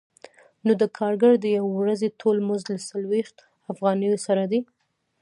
نو 0.65 0.71
د 0.81 0.83
کارګر 0.97 1.33
د 1.39 1.45
یوې 1.57 1.71
ورځې 1.79 2.15
ټول 2.21 2.37
مزد 2.47 2.67
له 2.75 2.79
څلوېښت 2.89 3.37
افغانیو 3.71 4.21
سره 4.25 4.43
دی 4.51 4.59